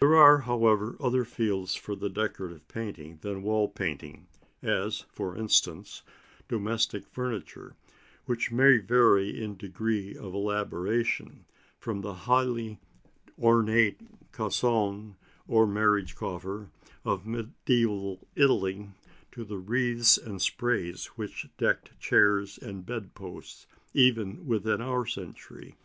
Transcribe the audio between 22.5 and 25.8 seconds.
and bed posts even within our century.